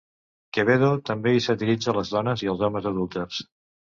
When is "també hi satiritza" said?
1.09-1.95